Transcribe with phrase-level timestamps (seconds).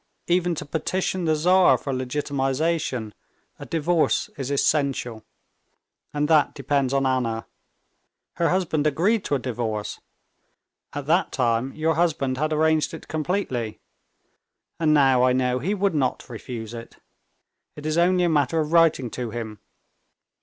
[0.25, 3.13] Even to petition the Tsar for legitimization,
[3.59, 5.23] a divorce is essential.
[6.11, 7.45] And that depends on Anna.
[8.37, 13.79] Her husband agreed to a divorce—at that time your husband had arranged it completely.
[14.79, 16.95] And now, I know, he would not refuse it.
[17.75, 19.59] It is only a matter of writing to him.